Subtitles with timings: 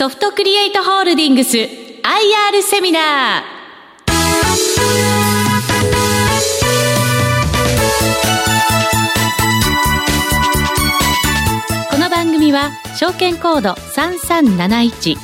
[0.00, 1.68] ソフトクリエイトホールディングス IR
[2.62, 3.42] セミナー。
[11.90, 15.18] この番組は証券コード3371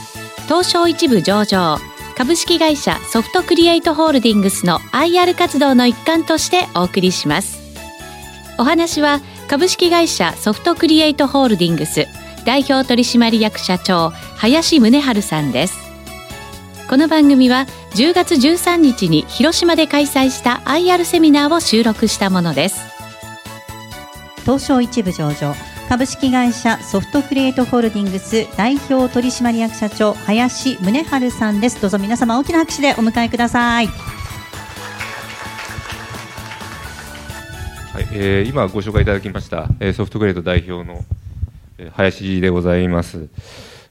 [0.45, 1.79] 東証一部上場
[2.15, 7.61] 株式会社ソフトクリエイトホールディングスの IR 活動の一環としてお送りします。
[8.59, 12.07] お話は株式会社ソフトクリエイトホールディングス
[12.47, 15.77] 代表取締役社長林宗春さんです。
[16.89, 22.81] この番組は10月13日に広島で開催した IR セミナーを収録したものです。
[24.43, 25.55] 東証一部上場
[25.89, 31.83] 株式会社ソフトクリエイトホールディングス代表取締役社長林宗春さんです。
[31.83, 33.89] どうぞ皆様大きな拍手でお迎えください。
[37.97, 41.26] はいえー、今ご紹介いただきました、えー、ソフトクリエイト代表の、えー、
[41.95, 43.29] 林でございます。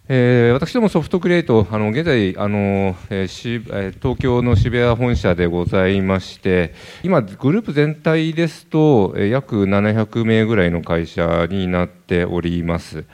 [0.07, 3.59] えー、私どもソフトクリエイト、あの現在あの、えーし、
[3.99, 13.05] 東京の渋谷本社でございまして、今、グループ全体ですと、え、約700名ぐらいの会社になっております。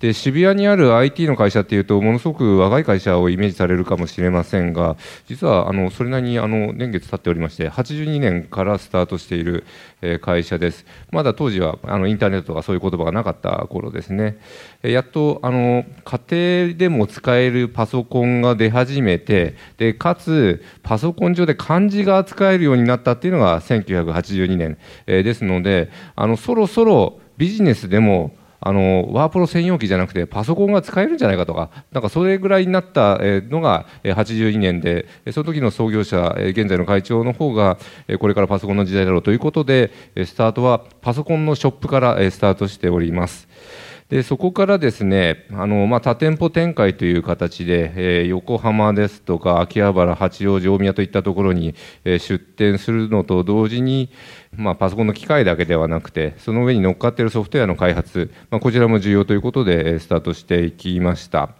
[0.00, 9.64] で渋谷にある IT の会社っていうとものすごく若い会社をイメージされるかもしれませんが実はあのそれなりにあの年月経っておりまして82年からスタートしている、
[10.22, 10.86] 会社です。
[11.10, 14.38] まだ当時はあのインターネットとかそういう言葉がなかった頃ですね、
[14.82, 37.78] やっとあの家庭でも使えるパソコンが出始めてでかつパソコン上で漢字が扱えるようになったっていうのが1982年、ですのであのそろそろビジネスでもあのワープロ専用機じゃなくてパソコンが使えるんじゃないかとかなんかそれぐらいになったのが82年でその時の創業者現在の会長の方が
[38.18, 43.48] これからパソコンの時代だろうということでスタートはパソコンのショップからスタートしております。
[44.10, 54.10] でそこからですねあの、まあ、多店舗展開という形で、えー、横浜ですとか秋葉原、八王子、大宮といったところに、えー、出店するのと同時に、
[54.52, 61.50] まあ、パソコンの機械だけではなくてその上に乗っかっているソフトウェアの開発、まあ、こちらも重要ということで、スタートしていきました。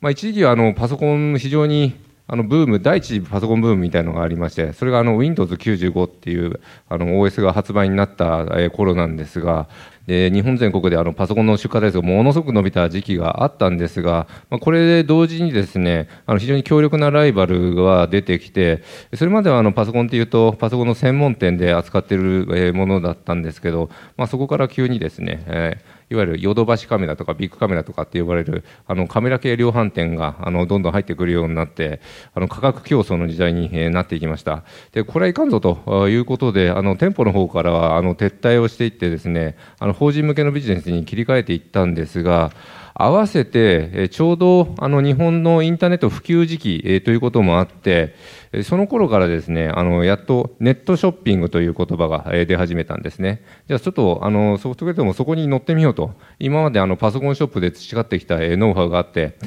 [0.00, 1.94] まあ、一時期はあのパソコン非常に
[2.30, 9.66] あのブーム第一次パソコンブームみたいなのがありましてそれがあの Windows95 っていうあの OS が発売になった頃なんですが
[10.06, 18.82] で日本全国であのパソコンの出荷台数がものすごく伸びた時期があったんですが、まあ、これで同時にですねあの非常に強力なライバルが出てきて
[19.14, 32.00] それまではあのパソコンっていうとパソコンの専門店で扱っているものだったんですけど、まあ、そこから急にですね、えーいわゆるヨドバシカメラとかビッグカメラとかって呼ばれるあのカメラ系量販店があのどんどん入ってくるようになって
[32.34, 34.64] あの価格競争の時代に、えなっていきました。
[34.92, 42.52] でこれはいかんぞということであの店舗の方からはあの撤退をしていってですねあの法人向けのビジネスに切り替えていったんですが
[43.00, 48.16] 合わせてちょうどあの日本のインターネット普及時期ということもあって
[48.64, 53.42] その頃からですねあのやっとネットショッピングという言葉が出始めたんですね。
[53.68, 56.12] じゃあちょっとあのソフトウェアでもそこに乗ってみようと。
[56.40, 59.38] 今まであのパソコンショップで培ってきたノウハウがあって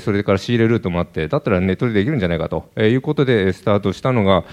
[0.00, 4.44] それから仕入れルートもあってだったらネットでできるんじゃないかということでスタートしたのが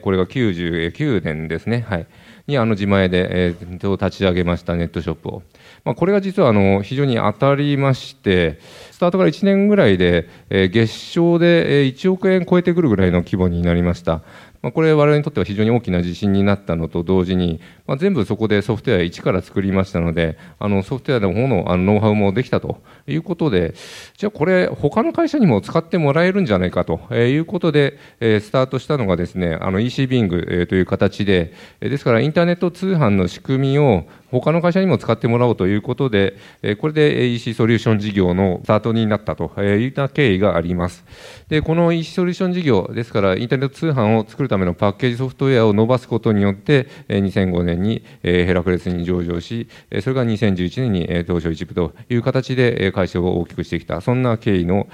[0.00, 1.84] これが99年ですね。
[1.88, 2.06] はい。
[2.46, 5.42] にあの自前で、えー、立ち上げましたネットショップを、
[5.84, 8.58] まあ、これが実はあの非常に当たりまして
[8.90, 14.22] スタートから1年ぐらいで、えー、月賞で1億円超えてくるぐらいの規模になりました。
[14.62, 23.74] まあ、これ我々にとっては非常に大きな自信になったのと同時に、まあ、全部そこでソフトウェア一から作りましたのであのソフトウェアの方のあのノウハウもできたということで
[24.18, 36.36] じゃあこれ他の会社にも使ってもらえるんじゃないかということで、えー、スタートしたのがですねあの EC ビングという形でですからインターネット通販の仕組みを他の会社にも使ってもらおうということで、
[36.78, 41.04] これで EC ソリューション事業のスタートになったといった経緯があります。
[41.48, 49.68] で、この EC ソリューション事業ですから、インターネット通販を作るためのパッケージソフトウェアを伸ばすことによって、2005年にヘラクレスに上場し、
[50.00, 54.88] それが2011年に東証一部という形で会社を大きくしてきた、そんな経緯の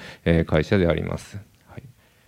[0.47, 1.39] 会社であります。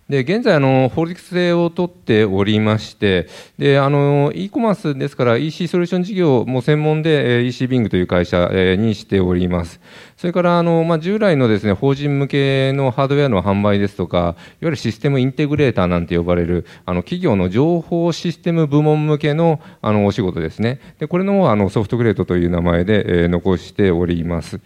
[0.09, 3.27] で現在あの、法律性を取っておりまして、
[3.59, 9.79] であの e コマースですから EC ソリューション事業も専門で EC ビングという会社にしております。
[10.17, 20.79] それからあの、まあ、従来のですね法人向けのハードウェアの販売ですとか、いわゆるシステムインテグレーターなんて呼ばれるあの企業の情報システム部門向けのあのお仕事ですね。
[20.97, 24.59] でこれのあのソフトグレートという名前で、え残しております。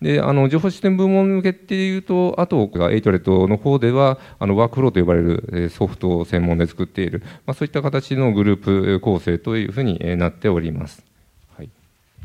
[0.00, 11.04] であの情報システム部門向けっていうと、あとがエイトレッドの方では、あのワークフローと呼ばれるソフトを専門で作っている、まあ、そういった形のグループ構成というふうになっております。
[11.56, 11.68] はい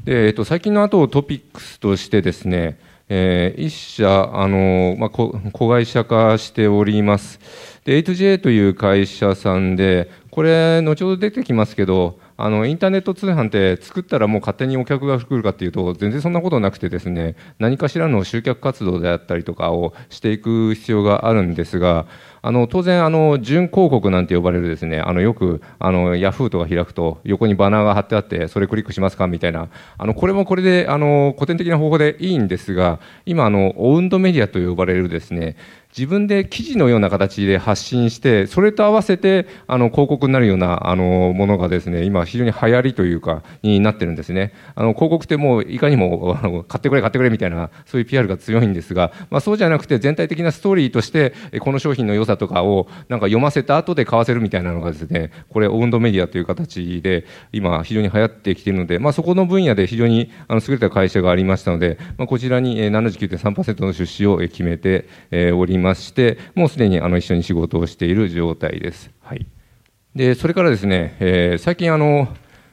[0.05, 2.79] でえっと、最近のあとトピックスとしてですね、
[3.09, 5.33] えー、一社、あのまあ、子
[5.69, 7.39] 会社化しております。
[7.83, 22.07] で、8J という会社さんで、これ、後ほど出てきますけど、あのインターネット通販って作ったらもう勝手にお客が来るかっていうと全然そんなことなくてですね何かしらの集客活動であったりとかをしていく必要があるんですが
[22.41, 35.55] あの当然あの準広告なんて呼ばれるですねあのよくあのヤフーとか開くと横にバナーが貼ってあってそれクリックしますかみたいなあのこれもこれであの古典的な方法でいいんですが今あのオウンドメディアと呼ばれるですね
[35.97, 44.53] 自分で記事のような形で発信してそれと合わせてあの広告になるようなあのものがですね今非常に流行りというかになってるんですね。
[44.75, 65.07] あの広告ってもういかにもあの買ってくれ買ってくれみたいなそういう PR が強いんですが、まあ、そうじゃなくて全体的なストーリーとしてこの商品の良さとかをなんか読ませた後で買わせるみたいなのがですねこれオウンドメディアという形で今非常に流行ってきているので、まあ、そこの分野で非常にあの優れた会社がありましたので、まあ、こちらに79.3%の出資を決めて
[65.53, 65.84] おります。
[65.85, 69.11] ましてもうもうすでにあの一緒に仕事をしている状態です。
[69.21, 69.45] はい、
[70.15, 72.27] でそれからですね、えー、最近あの、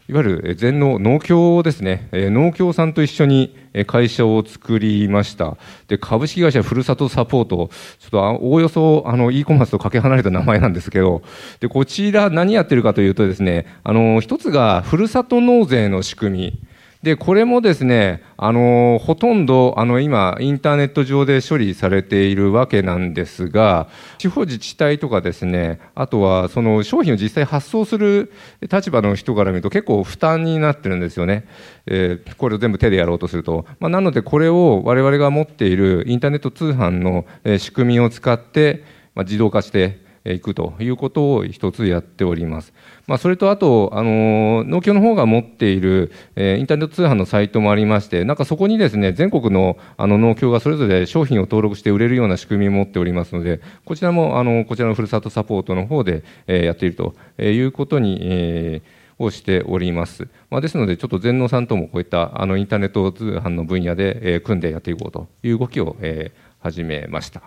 [0.09, 3.55] いわゆる全農農協ですね、えー、農協さんと一緒に
[3.87, 5.59] 会社を作りました。
[5.88, 11.23] で、株式会社ふるさとサポート、ちょっとおおよそあの e コマースとかけ離れた名前なんですけど、
[11.61, 16.71] で、こちら何やってるかというとですね、あの、一つがふるさと納税の仕組み。
[17.02, 23.88] で、これもですね、あの、ほとんど、あの、今、インターネット上で処理されているわけなんですが、
[24.19, 28.32] 地方自治体とかですね、あとは、その商品を実際発送する
[28.70, 31.44] 立場の人から見ると結構負担になってるんですよね。
[31.87, 33.66] えー、これを全部手でやろうとすると。
[33.81, 37.26] まあ、なので、これを我々が持っているインターネット通販の
[37.58, 38.84] 仕組みを使って、
[39.16, 42.72] まあ、自動化して、いくということを一つやっております。
[43.06, 60.28] まあ、それとあと、あの農協の方が持っている、え、インターネット通販のサイトもありまして、なんかそこにですね、全国のあの農協がそれぞれ商品を登録して売れるような仕組みを持っておりますので、こちらもあのこちらのふるさとサポートの方で、え、やっているということに、えーをしております。
[60.50, 67.42] まあ、ですので、ちょっと全農さんともこういったあのインターネット通販の分野で、え、組んでやっていこうという動きを、え、始めました。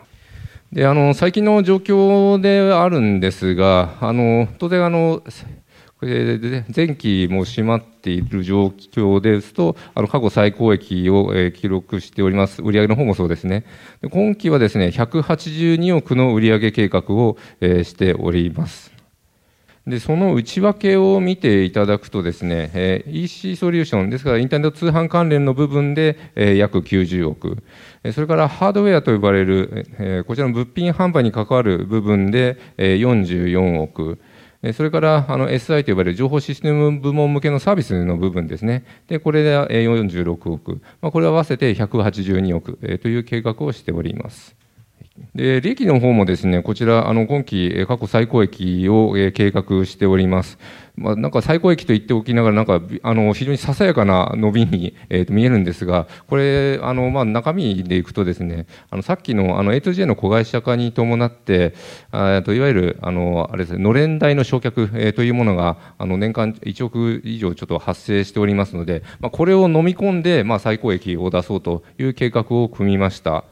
[0.75, 5.23] であの最近の状況であるんですが、あの当然あの、
[6.01, 13.63] これ前期も閉まっている状況ですと、あの過去最高益を、記録しております、売上の方もそうですね、
[14.11, 18.94] 今期はですね182億の売上計画を、しております。
[19.87, 27.63] でその内訳を見ていただくとですね、えー、EC ソリューションですからインターネット通販関連の部分で、えー、約90億
[28.13, 34.19] それからハードウェアと呼ばれる、えー、こちらの物品販売に関わる部分で、えー、44億
[34.73, 38.83] それからあの SI と呼ばれる情報システム部門向けのサービスの部分ですね。
[39.07, 40.81] で、これで46億。
[41.01, 44.55] まあ、これを合わせて182億という計画をしております。
[45.33, 50.57] で利益の方もですねこちらあの今期過去最高益を計画しております。
[50.97, 61.73] まあ、なんか最高益と言っておきながらなんかあの非常にささやかな伸びに、えー、と見えるんですがこれあの、まあ、中身でいくとですねあのさっきのあの A2J の子会社化に伴って
[62.11, 73.43] あといわゆるあのあれですねのれん代の償却、えー、というものがあの年間1億以上ちょっと発生しておりますので、まあ、これを飲み込んで、まあ、最高益を出そうという計画を組みました。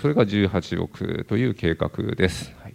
[0.00, 2.52] それが18億という計画です。
[2.62, 2.74] はい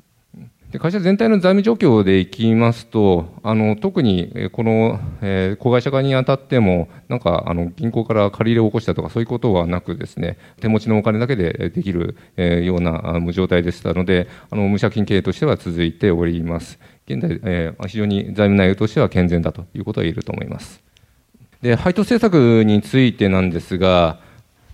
[0.72, 16.78] で会社全体の財務状況でいきますと、あの特にこの、えー、子会社化にあたっても、なんかあの銀行から借り入れを起こしたとか、そういうことはなくですね、手持ちのお金だけでできる、えー、ような状態でしたので、あの無借金経営としては続いております。
[17.08, 20.84] 現在、えー、非常に財務内容としては健全だということは言えると思います。
[21.64, 24.20] で配当政策についてなんですが、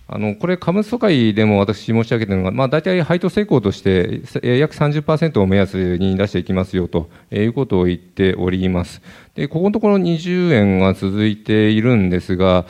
[0.07, 9.01] あのこれ、株主総会でも私申し上げているのが、まあ、大体配当成功として、約30%を目安に出していきますよということを言っております。
[9.33, 12.65] で、ここのところ20円が続いているんですが、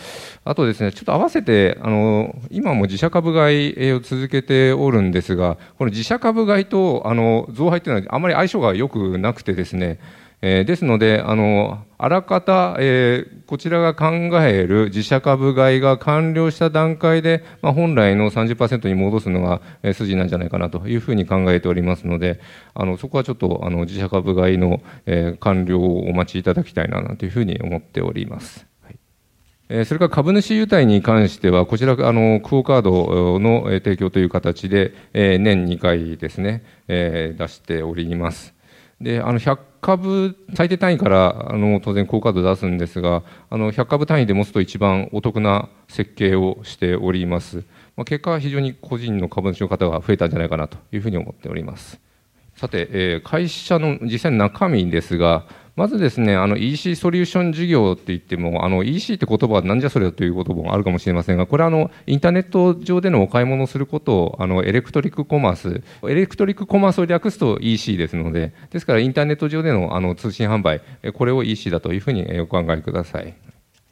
[0.46, 10.00] あとですね、ちょっと合わせて、あの、今も自社株買いを続けておるんですが、この自社株買いと、あの、増配というのはあまり相性が良くなくてですね、
[10.48, 14.12] えー、ですので、あの、あらかた、えー、こちらが考
[14.44, 22.40] える自社株買いが完了した段階で、まあ、本来の30%に戻すのが、え、筋なんじゃないかなというふうに考えておりますので、
[22.76, 28.68] あのそこはちょっとあの自社株買いの、えー、完了をお待ちいただきたいなというふうに思っております。
[29.68, 38.54] それから株主優待に関しては、こちら、あの、クオカードの提供という形で、年2回ですね、出しております。
[39.02, 47.58] で、あの、100株最低単位からあの当然高カード出すんですがあの100株単位で持つと一番お得な設計をしております。
[47.96, 52.00] まあ、結果は非常に個人の株主の方が増えたんじゃないかなというふうに思っております。
[52.56, 70.82] さて、えー、会社の実際の中身ですが、まずですね、あの EC ソリューション事業って言っても、あの EC って言葉はなんじゃそれということもあるかもしれませんが、これはあのインターネット上でのお買い物をすることをあのエレクトリックコマース、エレクトリックコマースを略すと EC ですので、ですからインターネット上でのあの通信販売、
[71.14, 73.36] これを EC だというふうにお考えください。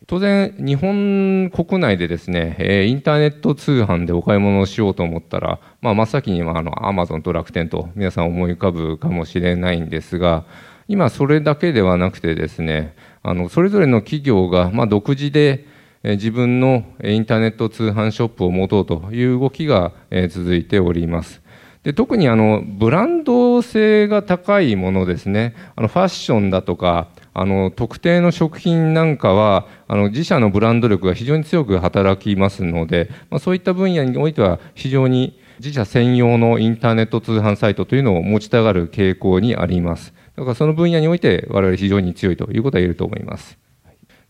[0.07, 10.45] 当然、日本国内でですね、インターネット通販でお買い物をしようと思ったら、まあ、真っ先にはあのアマゾンと楽天と皆さん思い浮かぶかもしれないんですが、
[10.87, 15.65] 今それだけではなくてですねあのそれぞれの企業が、まあ、独自で
[16.03, 19.93] 自分のインターネット通販ショップを持とうという動きが
[20.29, 21.41] 続いております。
[21.83, 40.13] で特にあのブランド性が高いものですねあのファッションだとかあの特定の食品なんかはあの自社のブランド力が非常に強く働きますので、まあ、そういった分野においては非常に自社専用のインターネット通販サイトというのを持ちたがる傾向にあります。
[40.35, 43.57] だからその分野において我々非常に強いということは言えると思います。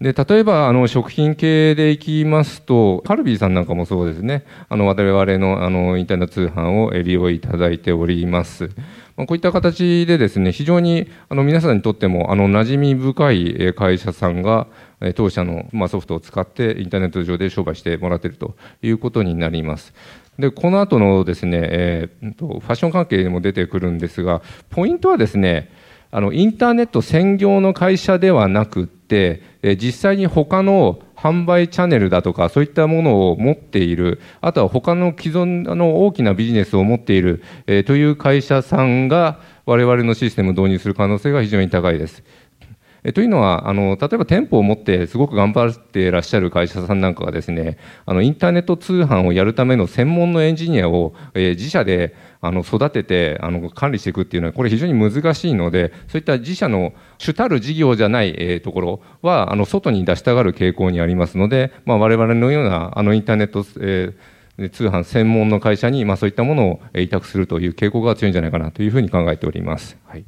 [0.01, 8.69] で例えばあの食品系でいきますとカルビーさんなんかもそうですねあの我々のあのインターネット通販を利用いただいております。
[9.15, 14.67] まあこういった形でですね非常にあの皆さんにとってもあの馴染み深い会社さんが
[15.15, 19.93] 当社のまソフトを使ってインターネット上で商売してもらっているということになります。
[20.37, 24.41] でこの後のですね、えー、ファッション関係にも出てくるんですが
[24.71, 25.69] ポイントはですね
[26.15, 42.23] あのインターネット専業の会社ではなくって、え実際に他の販売チャンネルだとかそういったものを持っているあとは他の既存の大きなビジネスを持っている、えという会社さんが我々のシステムを導入する可能性が非常に高いです。
[43.03, 69.97] えというのはあの例えば店舗を持ってすごく頑張っていらっしゃる会社さんなんかがですねあのインターネット通販をやるための専門のエンジニアを、え自社であの育ててあの管理していくっていうのはこれ非常に難しいのでそういった自社の主たる事業じゃない、えところはあの外に出したがる傾向にありますので、まあ、我々のようなあのインターネット、えー、通販専門の会社に、まあ、そういったものを委託するという傾向が強いんじゃないかなというふうに考えております。
[70.05, 70.25] はい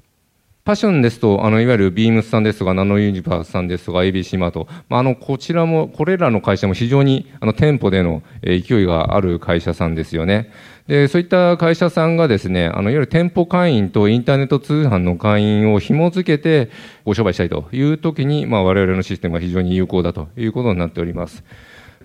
[0.65, 10.49] パッションですと、あのいわゆるビームスさんですとか、ナノユニバースさんですとか、ABC マート、まあ、あのこちらも、これらの会社も非常にあの店舗での勢いがある会社さんですよね。
[10.87, 16.71] でそういった会社さんがですね、あのいわゆる店舗会員とインターネット通販の会員を紐付けて
[17.05, 21.43] ご商売したいというときに、まあ、我々のシステムが非常に有効だということになっております。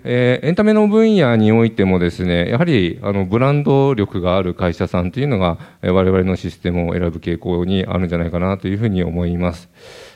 [0.03, 9.69] えー、エンタメの分野においてもですね、やはりあのブランド力がある会社さんというのが、えー、我々のシステムを選ぶ傾向にあるんじゃないかなというふうに思います。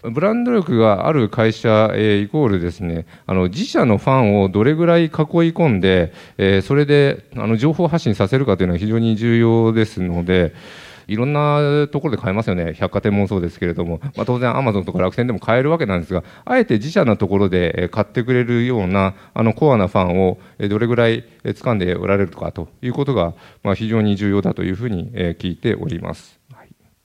[0.04, 10.54] ブランド力がある会社、えー、イコールですね、あの自社のファンをどれぐらい囲い込んで、え、それであの情報発信させるかというのは非常に重要ですので、
[11.08, 23.34] いろんなところで買えますよね、百貨店もそうですけれども、まあ、当然、アマゾンとか楽天でも買えるわけなんですが、あえて自社のところで買ってくれるようなあのコアなファンをどれぐらい掴んでおられるかということが、
[23.64, 26.40] まあ、非常に重要だというふうに聞いております。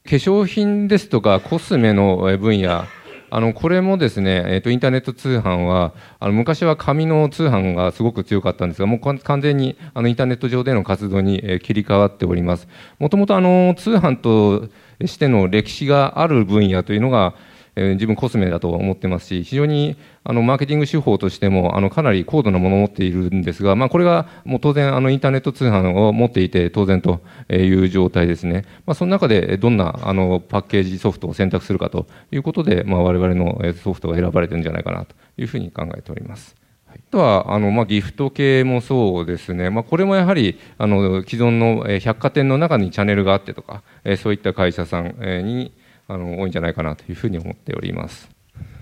[0.02, 2.85] 化粧品ですとかコスメの分野
[3.30, 12.68] あのこれもですね、えーと、インターネット通販はあの昔は紙の通販がすごく強かったんですがもう完全にあのインターネット上での活動に、えー、切り替わっております。
[12.99, 14.68] もともとあの通販と
[15.06, 17.34] しての歴史がある分野というのが
[17.77, 36.57] え自分コスメだと思ってますし非常にあのマーケティング手法としてもあのかなり高度なものを持っているんですが、まあ、これがもう当然あのインターネット通販を持っていて当然という状態ですね、まあ、その中でどんなあのパッケージソフトを選択するかということで、まあ、我々のソフトが選ばれてるんじゃないかなというふうに考えております。
[36.93, 43.83] あとはあの、まあ、ギフト系もそうですね、まあ、これもやはりあの既存の百貨店の中にチャンネルがあってとか、
[44.19, 45.73] そういった会社さんに
[46.11, 48.29] あの多いんじゃないかなというふうに思っております。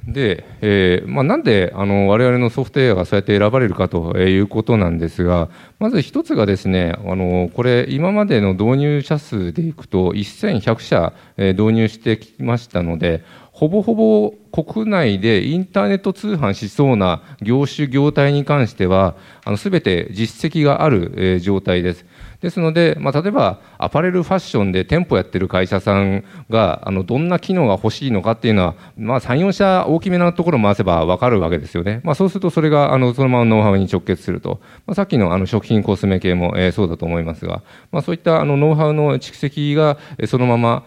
[0.07, 19.17] で、えーまあ、なんであの我々のソフトウェアがそうやって選ばれるかということなんですが、まず一つがですね、あのこれ、今までの導入者数でいくと、1100社、導入してきましたので、ほぼほぼ国内でインターネット通販しそうな業種、業態に関しては、
[19.57, 22.07] すべて実績がある、状態です。
[22.41, 32.01] ですので、まあ、例えばアパレルファッションで店舗やってる会社さんがあのどんな機能が欲しいのかっていうのは、まあ、3、4社大きめなところを回せば分かるわけですよね。
[32.05, 34.61] まあ、そうするとそれがあのそのままノウハウに直結すると。
[34.87, 40.85] まあ、さっきのあの食品コスメ系も、え、そうだと思いますが、まあ、そういったあのノウハウの蓄積がそのまま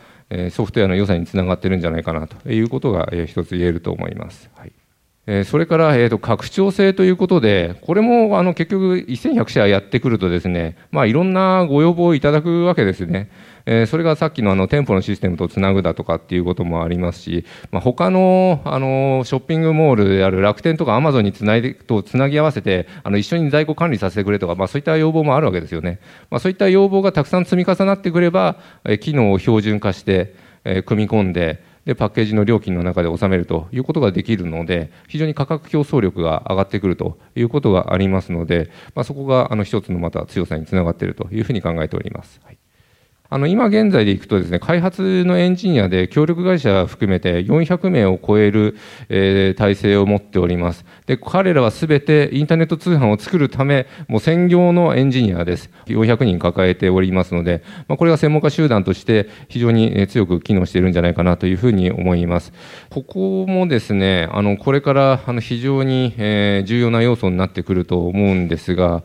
[0.51, 4.49] ソフトウェアの良さにつながってるんじゃないかなということが一つ言えると思います。
[4.55, 4.71] はい
[5.33, 13.31] えそれから、えーと、拡張性ということで、これもあの結局1100社やってくるとですね、まあ、いろんなご要望をいただくわけですね。
[13.65, 25.99] え、それがさっきのあの店舗のシステムとつなぐだとかっていうこともありますし、まあ、他のあのショッピングモールである楽天とかアマゾンにつないでとつなぎ合わせてあの一緒に在庫管理させてくれとか、まあ、そういった要望もあるわけですよね。
[26.29, 30.33] まあ、そういった要望がたくさん積み重なってくれば、え、機能を標準化して、
[30.65, 42.41] え、組み込んででパッケージの料金の中で収めるということができるので非常に価格競争力が上がってくるということがありますので、まあ、そこがあの一つのまた強さにつながっているというふうに考えております。
[42.43, 42.57] はい
[43.33, 48.75] あの今現在でいくとですね、開発のエンジニアで協力会社含めて400名を超える、
[49.07, 50.83] えー、体制を持っております。
[51.05, 55.69] で、彼らはすべてインターネット通販を作るため、もう専業のエンジニアです。
[55.85, 62.51] 400人抱えておりますので、まあ、これが専門家集団として非常に強く機能しているんじゃないかなというふうに思います。
[62.89, 69.03] ここもですね、あの、これからあの非常に、えー、重要な要素になってくると思うんですが、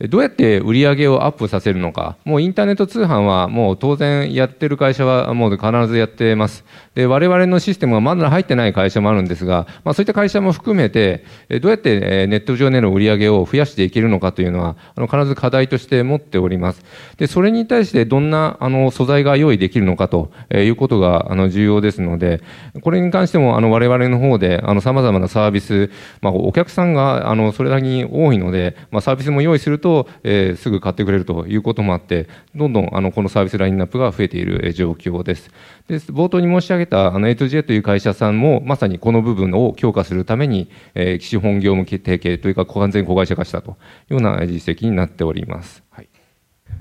[0.00, 6.64] どうやって売り上げをアップさせるのか、もうインターネット通販はもう当然やってる会社はもう必ずやってます。
[6.94, 11.24] で、我々のシステムはまだ入ってない会社もあるんですが、まあ、そういった会社も含めて、
[11.60, 16.84] どうやってネット上での売り上げを増やしていけるのかというのは、あの必ず課題として持っております。
[17.16, 22.42] で、それに対してどんなあの素材が用意できるのかということがあの重要ですので、
[22.82, 35.48] これに関してもあの我々の方であの様々なサービス、まあ、お客さんがあのそれだけに多いので、まあ、サービスも用意するとと、えー、すぐ買ってくれるということもあって、どんどんあのこのサービスラインナップが増えている状況です。
[35.86, 43.74] で冒頭に申し上げたあの A2J という会社さんも、まさにこの部分を強化するために、えー、資本業務提携というか、完全子会社化したとい
[44.10, 45.84] うような実績になっております。
[45.90, 46.08] はい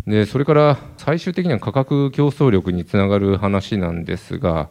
[0.07, 4.69] でそれから最終的には価格競争力につながる話なんですが、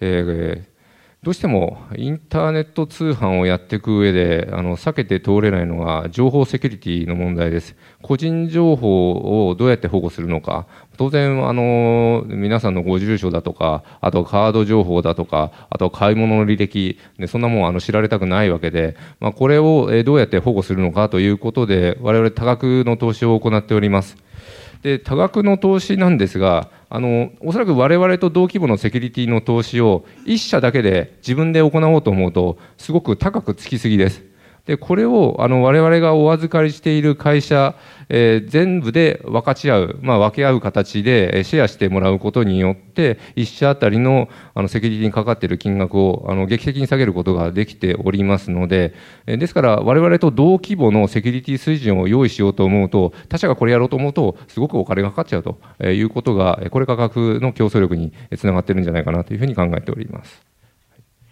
[0.00, 0.75] えー、
[1.22, 7.74] どうしてもインターネット通販をやっていく上であの避けて通れないのが情報セキュリティの問題です。
[8.00, 24.16] 個人情報をどうやって保護するのか、当然あの皆さんのご住所だとか、あとカード情報だとか、あと買い物の履歴、でそんなもんあの知られたくないわけで、まあ、これをどうやって保護するのかということで、我々多額の投資を行っております。
[24.82, 34.35] で多額の投資なんですがあのおそらく我々と同規模のセキュリティの投資を1社だけで自分で行おうと思うとすごく高くつきすぎです。
[34.66, 37.76] でこれをあの我々がお預かりしている会社、
[38.08, 48.94] えー、全部で分かち合う、まあ、分け合う形でシェアしてもらうことによって1社あたりのあのセキュリティにかかっている金額をあの劇的に下げることができておりますので、
[49.26, 60.55] えー、ですから我々と同規模のセキュリティ水準を用意しようと思うと他社がこれやろうと思うとすごくお金がかかっちゃうということがこれ価格の競争力につながってるんじゃないかなというふうに考えております。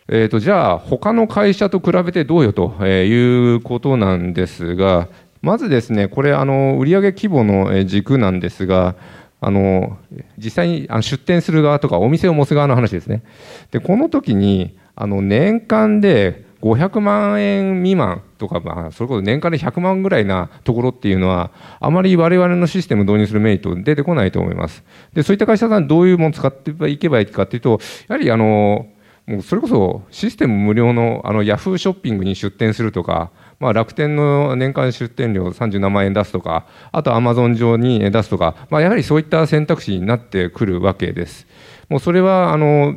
[0.08, 5.08] えーと、じゃあ他の会社と比べてどうよということなんですが
[5.40, 8.96] まずですねこれあの売上規模の軸なんですが
[9.40, 9.98] あの
[10.36, 13.22] 実際に出店する側とかお店を持つ側の話ですね。
[13.70, 24.82] でこの時にあの年間で500万円未満とか、まあ、それこそ年間で100万ぐらいなところっていうのはあまり我々のシステム導入するメリット出てこないと思います。
[25.12, 28.86] でそういった会社さんどういうものを使っていけばいいかっていうとやはりあの
[29.26, 41.46] もうそれこそシステム無料のあのヤフーショッピングに出店するとか、まあ、楽天の年間出店料37万円出すとか、あとアマゾン上に出すとか、まあ、やはりそういった選択肢になってくるわけです。
[41.88, 42.94] もうそれはあの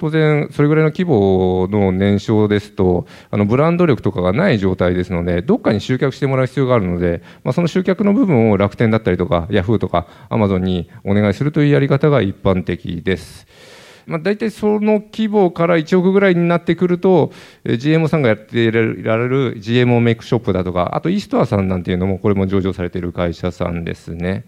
[0.00, 13.46] 当然、それぐらいの規模の年商ですと、あのブランド力とかがない状態ですので、どっかに集客してもらう必要があるので、まあ、その集客の部分を楽天だったりとか、ヤフーとかアマゾンにお願いするというやり方が一般的です。
[14.06, 17.32] まあ、大体その規模から1億ぐらいになってくると、
[17.64, 24.44] GMO さんがやっていられる GMO メイクショップだとか、あとイーストアさんなんていうのも、これも上場されている会社さんですね。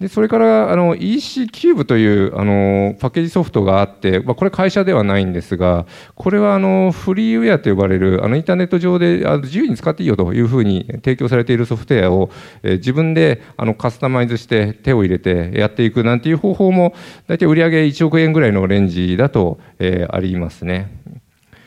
[0.00, 5.84] でそれからあの EC キューブというあのパッケージソフトがあって、まあ、これ会社ではないんですが、
[6.14, 12.30] これはあのフリーウェアと呼ばれるあのインターネット上であの自由に使っていいよというふうに提供されているソフトウェアを、
[12.62, 16.94] え自分であのカスタマイズして手を入れてやっていくなんていう方法も
[17.26, 21.19] 大体売上1億円ぐらいのレンジだと、えありますね。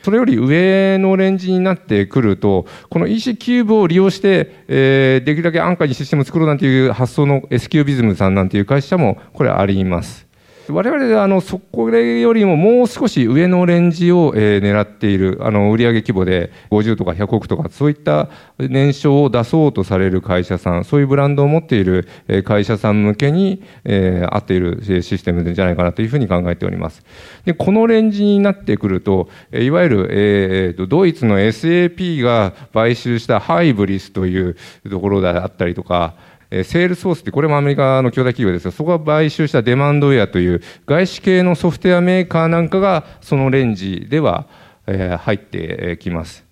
[0.04, 10.23] それより上のレンジになってくると、この EC キューブを利用して、えー、できるだけ安価にシステムを作ろうなんていう発想の S キュービズムさんなんていう会社もこれあります。
[10.68, 22.08] 我々あのそこよりももう少し上のレンジを、えー、狙っているあの売上規模で50とか100億とかそういった年商を出そうとされる会社さんそういうブランドを持っている
[22.44, 27.02] 会社さん向けに、えー、合っているシステムじゃないかなというふうに考えております。
[27.44, 34.56] でこのレンジになってくるといわゆる、えー、とドイツの SAP が買収したハイブリスという
[34.90, 36.14] ところであったりとか
[36.50, 44.46] えセールソースって、これもアメリカの兄弟企業ですが、そこが買収したデマンドウェアという外資系のソフトウェアメーカーなんかが、そのレンジでは、
[44.86, 46.44] え入ってきます。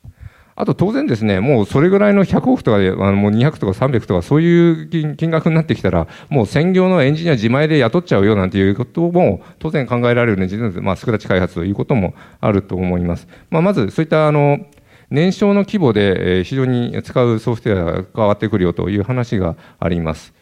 [0.55, 10.48] あと当然ですね、もうそれぐらいの100億とかで、あのもう200とか300とかそういう金額になってきたら、もう専業のエンジニア自前で雇っちゃうよなんていうことも当然考えられるね、
[10.81, 13.26] まあ、スクラッチ開発ということもあると思います。
[13.50, 14.66] まあ、まずそういったあの、
[15.12, 20.33] 年商の規模で非常に使うソフトウェアが変わってくるよという話があります。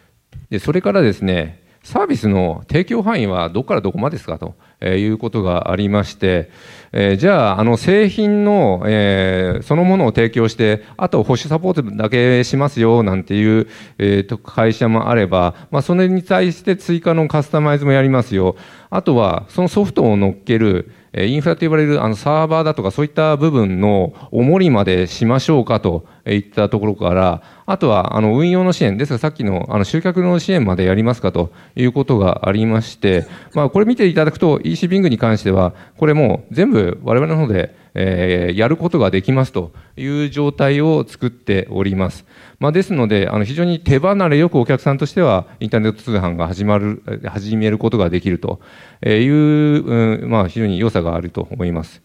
[0.48, 4.54] でそれからですね、サービスの提供範囲はどこからどこまでですかと
[4.84, 6.50] いうことがありまして、
[6.92, 13.66] えー、じゃあ、あの製品の、えー、そのものを提供して、あと保守サポートだけしますよなんていう、
[13.98, 18.56] えー、会社もあれば、まあ、それに対して追加のカスタマイズもやりますよ。
[18.90, 42.24] あとは、そのソフトを乗っける、インフラと呼ばれるあのサーバーだとかそういった部分の重りまでしましょうかといったところから、あとはあの運用の支援、ですがさっきのあの集客の支援までやりますかということがありまして、まあ、これ見ていただくと EC ビングに関しては、これもう全部我々の方でえー、やることができますという状態を作っております。
[42.58, 48.60] まあ、ですので、あの非常に手離れよくお客さんとしては、インターネット通販が始まる、始めることができると
[49.04, 52.02] いう、うん、まあ、非常に良さがあると思います。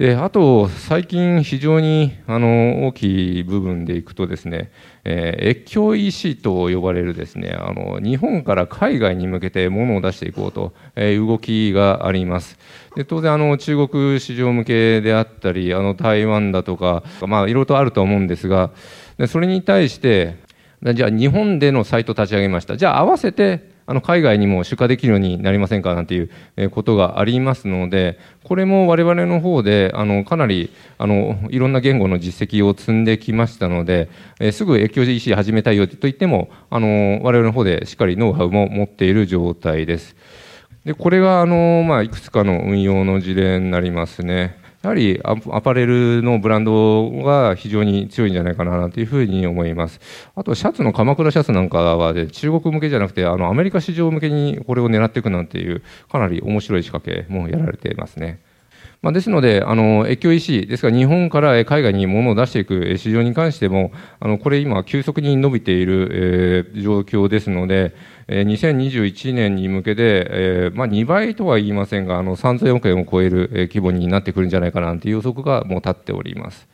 [0.00, 4.72] であと、最近非常にあの大きい部分でいくとですね、
[5.04, 12.58] えー、越境 EC と呼ばれるですねあの日本から海外に向けて物を出していこうという動きがあります。
[12.96, 18.70] で当然あの中国市場向けであったりあの台湾だとか、まあ、いろいろとあると思うんですが
[19.18, 20.36] でそれに対して
[20.82, 40.14] じゃあ日本でのサイト立ち上げましたじゃあ合わせてあの海外にも出荷できるようになりませんかなんていうことがありますので、これも我々の方であのかなりあのいろんな言語の実績を積んできましたので、えすぐ越境 EC 始めたいよと言っても、あの我々の方でしっかりノウハウも持っている状態です。
[40.84, 44.56] でこれがあの、まあ、いくつかの運用の事例になりますね。
[44.82, 50.00] やはりアパレルのブランドが非常に強いんじゃないかなというふうに思います。
[50.34, 58.40] あと、シャツの鎌倉シャツなんかは、ね、中国向けじゃなくて、あのアメリカ市場向けにこれを狙っていくなんていう、かなり面白い仕掛けもやられていますね。
[59.02, 67.94] まあ、ですので、あの越境 EC、ですから日本から海外に物を出していく市場に関しても、あのこれ今、急速に伸びている、えー、状況ですので、
[68.28, 76.68] 2021年に向けて、えーまあ、2倍とは言いませんが、あの3000億円を超える規模になってくるんじゃないかなという予測がもう立っております。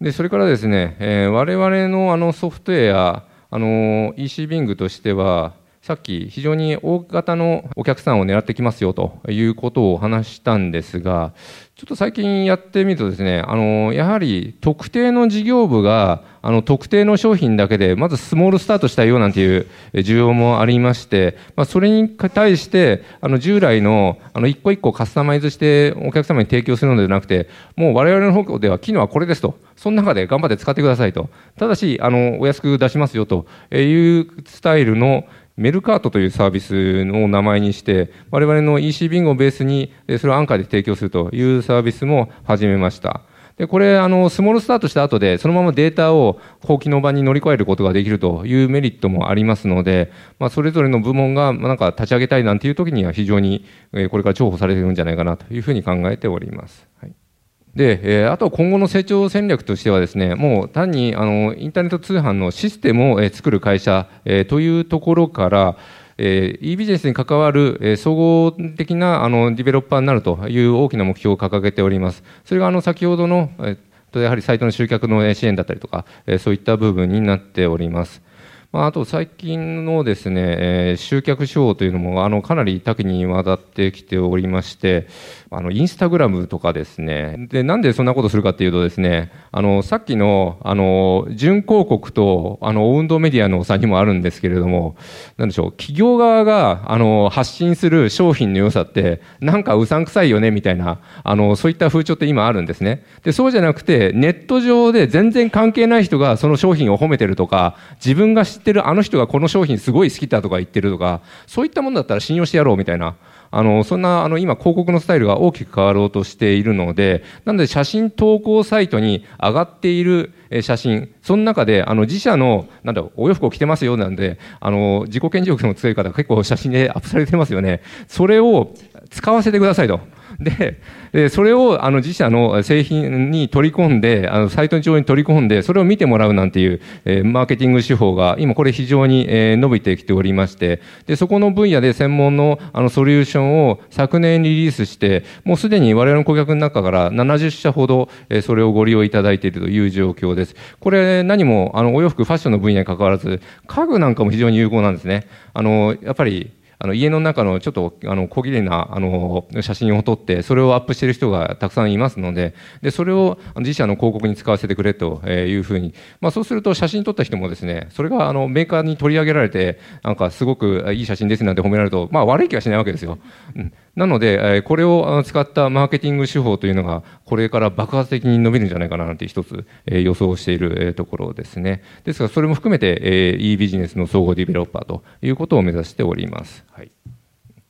[0.00, 5.54] でそれからですね、えー、我々のあのソフトウェア、あの EC ビングとしては、
[5.88, 11.32] さっき非常に大型のお客さんを狙ってきますよということを話したんですが、
[11.76, 29.56] ちょっと最近やってみるとですね、あの、やはり特定の事業部が、あの、特定の商品だけで、まずスモールスタートしたいよなんていう需要もありまして、まあ、それに対して、あの、従来の、あの、一個一個カスタマイズしてお客様に提供するのではなくて、もう我々の方では機能はこれですと。
[29.76, 31.30] その中で頑張って使ってくださいと。
[31.56, 35.24] ただし、あの、お安く出しますよというスタイルの
[35.58, 43.22] メルカートというサービスの名前にして、我々の EC ビンゴをベースに、それをアンカーで提供するというサービスも始めました。
[43.56, 56.86] で、これ、あの、スモールスタートした後で、そのままデータを高機能版に乗り越えることができるというメリットもありますので、まあ、それぞれの部門が、なんか立ち上げたいなんていう時には非常に、これから重宝されてるんじゃないかなというふうに考えております。
[57.00, 57.27] はい
[57.74, 65.76] で、えー、あと今後の成長戦略としてはですね、もう単にあのインターネット通販のシステムを、えー、作る会社、えー、というところから、
[66.18, 72.24] えー、e ビジネスに関わる、えー、総合的なあのディベロッパーになるという大きな目標を掲げております。
[72.44, 78.22] それがあの先ほどの、えー、やはりサイトの集客の支援だったりとか、え、そういった部分になっております。
[78.70, 80.56] まあ、あと最近のですね、
[80.92, 85.06] え、集客手法というのもあのかなり多岐にわたってきておりまして、
[85.50, 87.46] あのインスタグラムとかですね。
[87.48, 94.96] でなんでそんなことするかっていうとですねあのさっきのあの準広告とあのオウンドメディアの差にもあるんですけれども
[95.38, 103.04] なんでしょう企業側があの発信する商品の良さってなんかうさんくさいよねみたいなあのそういった風潮って今あるんですね。
[103.22, 113.16] でそうじゃなくてネット上で全然関係ない人がその商品を褒めてるとか自分が知ってるあの人がこの商品すごい好きだとか言ってるとかそういったものだったら信用してやろうみたいな。
[113.50, 120.32] あのそんなあの今広告のスタイルが大きく変わろうとしているのでなので写真投稿サイトに上がっている
[120.62, 128.74] 写真その中であの自社のなんだお洋服を着てますよなんであの自己顕示欲の強い方が結構写真でアップされてますよねそれを
[129.10, 130.00] 使わせてくださいと。
[130.38, 130.80] で、
[131.12, 150.54] でそれをあの自社の製品に取り込んで、あのサイト上に取り込んで、それを見てもらうなんていう、えー、マーケティング手法が、今これ非常に、えー、伸びてきておりまして、で、そこの分野で専門のあのソリューションを昨年リリースして、もうすでに我々の顧客の中から70社ほど、えー、それをご利用いただいているという状況です。
[150.78, 155.26] これ何もあのお洋服、ファッションの分野に関わらず、家具なんかも非常に有効なんですね。
[155.52, 173.18] あの、やっぱりあの家の中のちょっとあの小綺麗なあの写真を撮ってそれをアップしている人がたくさんいますのででそれを自社の広告に使わせてくれというふうに、まあ、そうすると写真撮った人もですねそれがあのメーカーに取り上げられてなんかすごくいい写真ですなんて褒められると、まあ、悪い気はしないわけですよ。
[173.56, 181.82] うんなので、これを使ったマーケティング手法というのが、これから爆発的に伸びるんじゃないかななんて一つ予想しているところですね。
[182.04, 186.64] ですが、それも含めて e ビジネスの総合ディベロッパーということを目指しております。
[186.70, 186.92] はい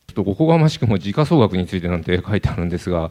[0.09, 3.11] ちょっとおこがましくも時価総額についてなんて 書いてあるんですが、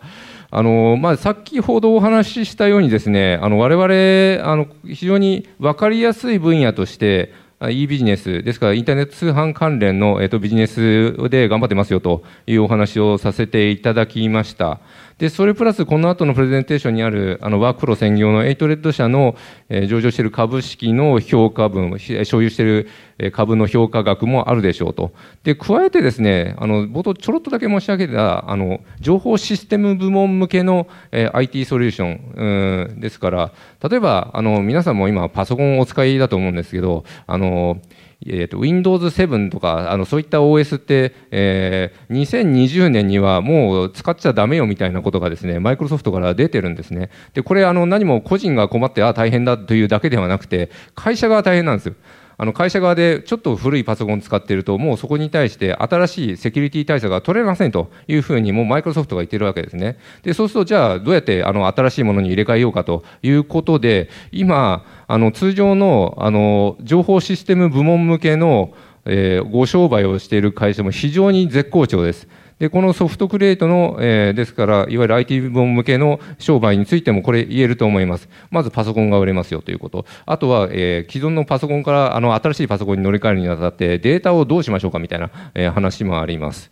[0.49, 14.79] あのまあ、先ほどお話ししたようにですね、あの我々あの非常に分かりやすい分野として、e ビジネスですからインターネット通販関連の、えー、とビジネスで頑張ってますよというお話をさせていただきました。
[15.17, 19.35] で、それプラスこの後のプレゼンテーションにあるあのワークフロー専業のエイトレッド社の、
[19.67, 22.87] えー、上場している株式の評価分、所有している
[23.31, 25.11] 株の評価額もあるでしょうと。
[25.43, 33.51] で、加えてですね、あの、冒頭ちょろっとだけ申し上げた、あの、情報システム部門向けの、えー、IT ソリューション、ですから、
[33.89, 37.81] 例えば、あの、皆さんも今パソコンをお使いだと思うんですけど、あの、
[38.25, 47.09] えーと、Windows 7とかあのそういった OS って、えー、2020年にはもう使っちゃだめよみたいなことがですねマイクロソフトから出てるんですね。
[47.33, 51.95] でこれあの何も個人が困ってあ大変だというだけではなくて会社が大変なんですよ。
[52.39, 59.97] あの会社側でちょっと古いパソコン使っていると、もうそこに対して新しいセキュリティ対策が取れませんというふうに、もうマイクロソフトが言ってるわけですね。
[60.21, 68.73] で、そうすると、じゃあ、どうやってあの新しいものに入れ替えようかということで、今、あの通常のあの情報システム部門向けの、
[69.05, 72.27] えー、ご商売をしている会社も非常に絶好調です。
[72.59, 78.29] で、このソフトクリエイトの、えー、ですから、いわゆる IT 部門向けの商売についてもこれ言えると思います。
[78.49, 80.05] まずパソコンが売れますよということ。
[80.25, 86.71] あとは、えー、既存のパソコンからあの新しいパソコンに乗り換えるにあたってデータをどうしましょうかみたいな、えー、話もあります。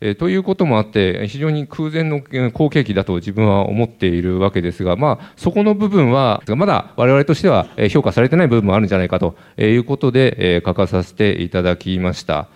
[0.00, 12.48] えー、ということもあって、非常に空前の好景気だと自分は思っているわけですが、まあ、そこの部分は、まだ我々としては評価されてない部分もあるんじゃないかということで、えー、書かさせていただきました。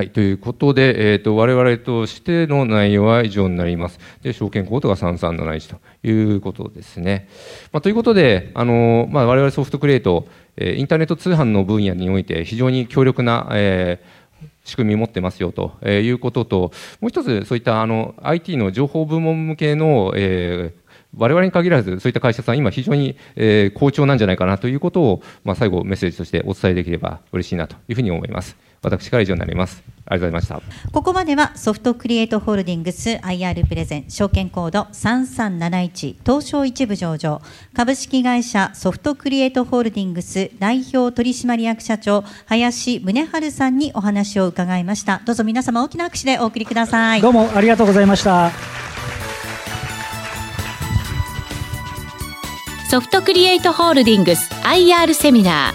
[0.00, 3.98] はい、ということで、えーと、我々としての内容は以上になります。
[4.22, 7.28] で証券コードが3371ということですね。
[7.70, 20.80] まあ、ということで、あのまあ、我々ソフトクリエイト、えインターネット通販の分野において非常に強力な、えー、仕組みを持ってますよということと、もう一つ、そういったあの IT の情報部門向けの、えー
[21.16, 28.69] 我々に限らず、そういった会社さん、今、非常に、えー、好調なんじゃないかなということを、まあ、最後、メッセージとしてお伝えできれば嬉しいなというふうに思います。
[28.82, 29.82] 私から以上になります。
[30.06, 30.90] ありがとうございました。
[30.90, 37.40] ここまではソフトクリエイトホールディングス IR プレゼン証券コード3371東証一部上場
[37.74, 45.20] 株式会社ソフトクリエイトホールディングス代表取締役社長林宗春さんにお話を伺いました。
[45.24, 47.20] どうぞ皆様大きな拍手でお送りください。
[47.20, 48.50] どうもありがとうございました。
[52.90, 55.72] ソフトクリエイトホールディングス IR セミナ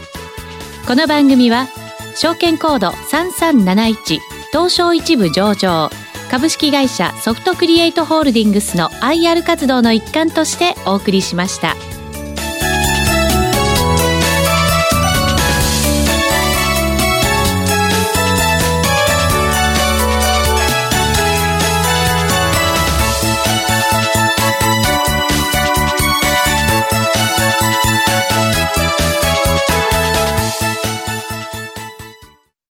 [0.83, 1.84] ーこの番組は
[2.15, 4.19] 証券コード3371
[4.51, 5.89] 東証一部上場
[6.31, 11.94] 株式会社ソフトクリエイトホールディングスの IR 活動の一環としてお送りしました。